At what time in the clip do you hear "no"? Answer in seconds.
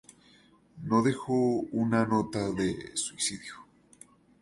0.81-1.03